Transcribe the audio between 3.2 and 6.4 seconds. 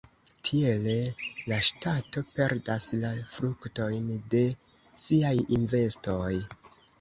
fruktojn de siaj investoj.